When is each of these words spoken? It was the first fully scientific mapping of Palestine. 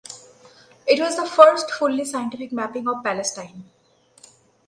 It 0.87 0.99
was 0.99 1.15
the 1.15 1.27
first 1.27 1.69
fully 1.69 2.05
scientific 2.05 2.51
mapping 2.51 2.87
of 2.87 3.03
Palestine. 3.03 3.65